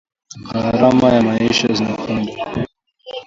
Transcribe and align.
Gharama 0.47 1.07
ya 1.15 1.21
maisha 1.21 1.73
zimepanda 1.73 2.31